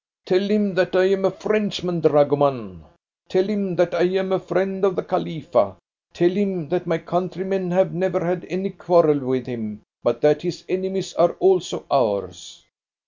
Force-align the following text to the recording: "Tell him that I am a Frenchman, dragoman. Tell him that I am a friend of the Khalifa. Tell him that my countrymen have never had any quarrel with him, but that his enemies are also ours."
"Tell 0.25 0.39
him 0.41 0.73
that 0.73 0.95
I 0.95 1.03
am 1.09 1.25
a 1.25 1.29
Frenchman, 1.29 1.99
dragoman. 2.01 2.85
Tell 3.29 3.43
him 3.47 3.75
that 3.75 3.93
I 3.93 4.05
am 4.17 4.31
a 4.31 4.39
friend 4.39 4.83
of 4.83 4.95
the 4.95 5.03
Khalifa. 5.03 5.75
Tell 6.11 6.31
him 6.31 6.67
that 6.69 6.87
my 6.87 6.97
countrymen 6.97 7.69
have 7.69 7.93
never 7.93 8.25
had 8.25 8.47
any 8.49 8.71
quarrel 8.71 9.19
with 9.19 9.45
him, 9.45 9.81
but 10.01 10.19
that 10.21 10.41
his 10.41 10.65
enemies 10.67 11.13
are 11.13 11.33
also 11.33 11.85
ours." 11.91 12.65